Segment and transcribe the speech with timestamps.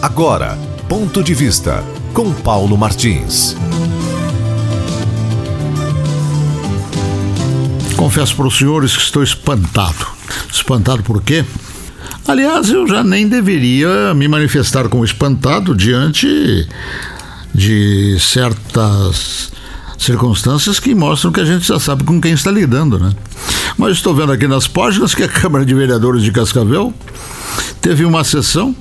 [0.00, 0.56] Agora,
[0.88, 3.56] ponto de vista com Paulo Martins.
[7.96, 10.06] Confesso para os senhores que estou espantado.
[10.52, 11.44] Espantado por quê?
[12.28, 16.68] Aliás, eu já nem deveria me manifestar como espantado diante
[17.52, 19.50] de certas
[19.98, 23.12] circunstâncias que mostram que a gente já sabe com quem está lidando, né?
[23.76, 26.94] Mas estou vendo aqui nas páginas que a Câmara de Vereadores de Cascavel
[27.80, 28.76] teve uma sessão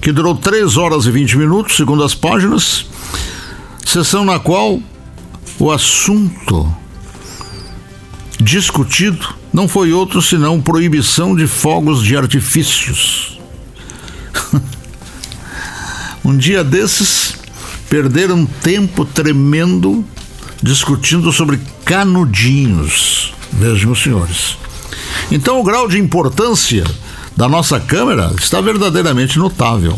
[0.00, 2.86] que durou 3 horas e 20 minutos, segundo as páginas,
[3.84, 4.80] sessão na qual
[5.58, 6.74] o assunto
[8.40, 13.38] discutido não foi outro senão proibição de fogos de artifícios.
[16.24, 17.34] um dia desses,
[17.88, 20.04] perderam tempo tremendo
[20.62, 24.56] discutindo sobre canudinhos, vejam senhores.
[25.30, 26.84] Então, o grau de importância
[27.38, 29.96] da nossa Câmara está verdadeiramente notável.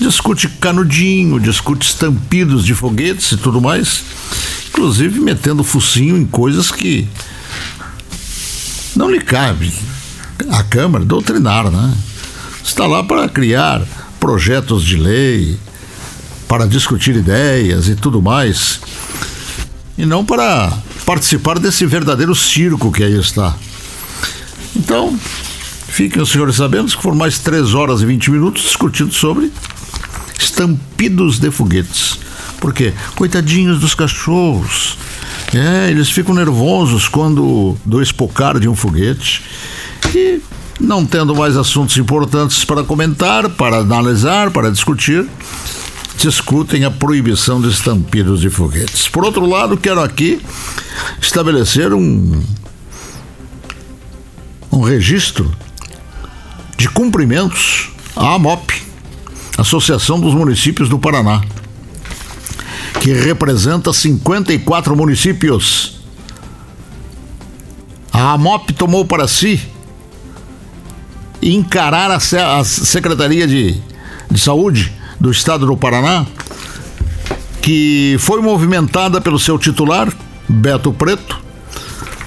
[0.00, 4.02] Discute canudinho, discute estampidos de foguetes e tudo mais,
[4.70, 7.06] inclusive metendo focinho em coisas que
[8.96, 9.70] não lhe cabe
[10.48, 11.94] à Câmara doutrinar, né?
[12.64, 13.82] Está lá para criar
[14.18, 15.58] projetos de lei,
[16.48, 18.80] para discutir ideias e tudo mais,
[19.98, 20.72] e não para
[21.04, 23.54] participar desse verdadeiro circo que aí está.
[24.74, 25.18] Então,
[25.88, 29.52] fiquem os senhores sabendo que foram mais 3 horas e 20 minutos discutindo sobre
[30.38, 32.18] estampidos de foguetes.
[32.60, 32.92] Por quê?
[33.14, 34.98] Coitadinhos dos cachorros.
[35.54, 39.44] É, eles ficam nervosos quando do espocar de um foguete.
[40.14, 40.40] E
[40.80, 45.26] não tendo mais assuntos importantes para comentar, para analisar, para discutir,
[46.18, 49.08] discutem a proibição de estampidos de foguetes.
[49.08, 50.40] Por outro lado, quero aqui
[51.20, 52.42] estabelecer um,
[54.72, 55.50] um registro
[56.86, 58.72] de cumprimentos à AMOP,
[59.58, 61.42] Associação dos Municípios do Paraná
[63.00, 66.00] que representa 54 municípios.
[68.12, 69.60] A AMOP tomou para si
[71.42, 73.80] encarar a, Secretaria de,
[74.30, 76.26] de Saúde do Estado do Paraná,
[77.60, 80.12] que foi movimentada pelo seu titular,
[80.48, 81.38] Beto Preto,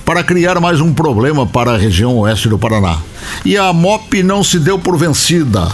[0.10, 2.98] para criar mais um problema para a região oeste do Paraná.
[3.46, 5.72] E a AMOP não se deu por vencida.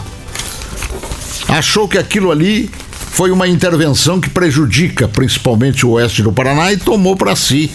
[1.48, 2.70] Achou que aquilo ali
[3.12, 7.72] foi uma intervenção que prejudica principalmente o oeste do Paraná e tomou para si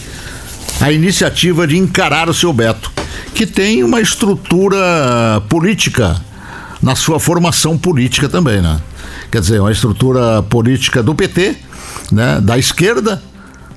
[0.79, 2.91] a iniciativa de encarar o seu Beto,
[3.33, 6.21] que tem uma estrutura política
[6.79, 8.79] na sua formação política também, né?
[9.31, 11.55] Quer dizer, uma estrutura política do PT,
[12.11, 12.39] né?
[12.39, 13.19] Da esquerda,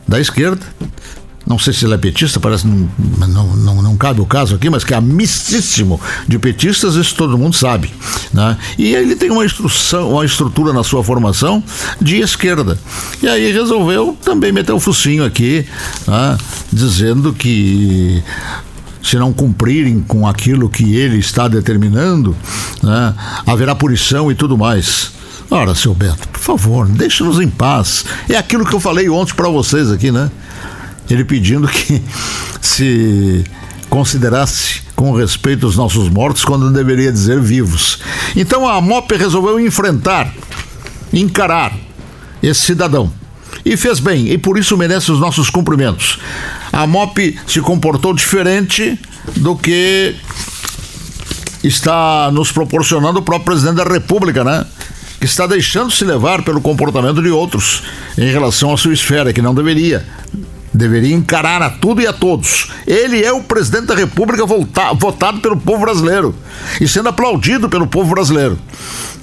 [0.07, 0.67] da esquerda,
[1.47, 2.89] não sei se ele é petista, parece não,
[3.29, 7.37] não, não, não cabe o caso aqui, mas que é amicíssimo de petistas, isso todo
[7.37, 7.93] mundo sabe.
[8.33, 8.57] Né?
[8.79, 11.63] E ele tem uma, instrução, uma estrutura na sua formação
[12.01, 12.79] de esquerda.
[13.23, 15.67] E aí resolveu também meter o focinho aqui,
[16.07, 16.39] né?
[16.73, 18.23] dizendo que
[19.03, 22.35] se não cumprirem com aquilo que ele está determinando,
[22.83, 23.15] né?
[23.47, 25.13] haverá punição e tudo mais.
[25.51, 28.07] Ora, seu Beto, por favor, deixe-nos em paz.
[28.31, 30.31] É aquilo que eu falei ontem para vocês aqui, né?
[31.11, 32.03] Ele pedindo que
[32.61, 33.45] se
[33.89, 38.01] considerasse com respeito os nossos mortos quando deveria dizer vivos.
[38.35, 40.33] Então a MOP resolveu enfrentar,
[41.13, 41.73] encarar
[42.43, 43.13] esse cidadão.
[43.65, 46.19] E fez bem, e por isso merece os nossos cumprimentos.
[46.73, 48.99] A MOP se comportou diferente
[49.37, 50.15] do que
[51.63, 54.67] está nos proporcionando o próprio presidente da República, né?
[55.19, 57.83] Que está deixando se levar pelo comportamento de outros
[58.19, 60.05] em relação à sua esfera, que não deveria
[60.75, 62.71] deveria encarar a tudo e a todos.
[62.87, 66.35] Ele é o presidente da República votado pelo povo brasileiro
[66.81, 68.59] e sendo aplaudido pelo povo brasileiro.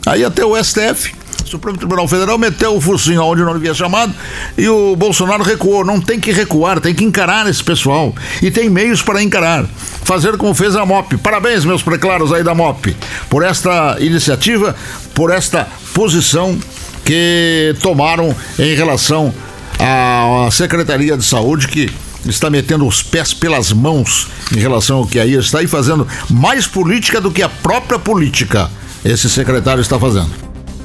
[0.06, 1.14] Aí até o STF,
[1.46, 4.14] Supremo Tribunal Federal, meteu o focinho onde não havia chamado
[4.58, 5.84] e o Bolsonaro recuou.
[5.84, 8.16] Não tem que recuar, tem que encarar esse pessoal.
[8.42, 9.66] E tem meios para encarar.
[10.04, 11.18] Fazer como fez a MOP.
[11.18, 12.96] Parabéns, meus preclaros aí da MOP,
[13.30, 14.76] por esta iniciativa,
[15.14, 16.58] por esta posição
[17.04, 19.34] que tomaram em relação
[19.82, 21.92] a, Secretaria de Saúde que
[22.26, 26.68] está metendo os pés pelas mãos em relação ao que aí está e fazendo mais
[26.68, 28.70] política do que a própria política.
[29.04, 30.30] Esse secretário está fazendo.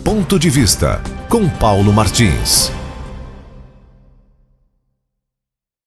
[0.03, 2.71] Ponto de vista com Paulo Martins.